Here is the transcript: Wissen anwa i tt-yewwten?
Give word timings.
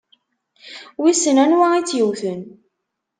Wissen 1.01 1.37
anwa 1.43 1.67
i 1.79 1.81
tt-yewwten? 1.83 2.41